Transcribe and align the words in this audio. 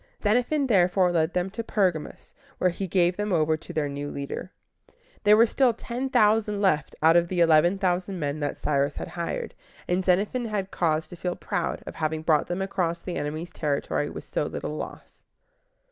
Xenophon 0.23 0.65
therefore 0.65 1.11
led 1.11 1.35
them 1.35 1.51
to 1.51 1.61
Per´ga 1.63 2.01
mus, 2.01 2.33
where 2.57 2.71
he 2.71 2.87
gave 2.87 3.17
them 3.17 3.31
over 3.31 3.55
to 3.55 3.71
their 3.71 3.87
new 3.87 4.09
leader. 4.09 4.51
There 5.23 5.37
were 5.37 5.45
still 5.45 5.75
ten 5.75 6.09
thousand 6.09 6.59
left 6.59 6.95
out 7.03 7.15
of 7.15 7.27
the 7.27 7.39
eleven 7.39 7.77
thousand 7.77 8.17
men 8.19 8.39
that 8.39 8.57
Cyrus 8.57 8.95
had 8.95 9.09
hired, 9.09 9.53
and 9.87 10.03
Xenophon 10.03 10.45
had 10.45 10.71
cause 10.71 11.07
to 11.09 11.15
feel 11.15 11.35
proud 11.35 11.83
of 11.85 11.93
having 11.93 12.23
brought 12.23 12.47
them 12.47 12.63
across 12.63 13.03
the 13.03 13.15
enemy's 13.15 13.53
territory 13.53 14.09
with 14.09 14.23
so 14.23 14.45
little 14.45 14.75
loss. 14.75 15.23